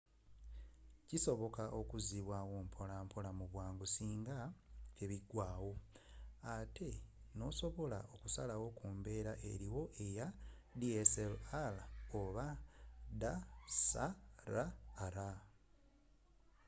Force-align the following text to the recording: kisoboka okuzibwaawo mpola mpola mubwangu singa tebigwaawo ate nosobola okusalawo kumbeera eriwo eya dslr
kisoboka 1.07 1.63
okuzibwaawo 1.79 2.57
mpola 2.67 2.95
mpola 3.05 3.29
mubwangu 3.39 3.85
singa 3.95 4.37
tebigwaawo 4.97 5.71
ate 6.55 6.89
nosobola 7.37 7.99
okusalawo 8.13 8.67
kumbeera 8.77 9.33
eriwo 9.51 9.83
eya 10.05 10.27
dslr 10.79 11.75